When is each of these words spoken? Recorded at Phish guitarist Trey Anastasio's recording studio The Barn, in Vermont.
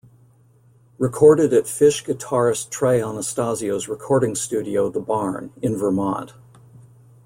Recorded 0.97 1.53
at 1.53 1.65
Phish 1.65 2.03
guitarist 2.03 2.71
Trey 2.71 3.03
Anastasio's 3.03 3.87
recording 3.87 4.33
studio 4.33 4.89
The 4.89 4.99
Barn, 4.99 5.53
in 5.61 5.77
Vermont. 5.77 6.33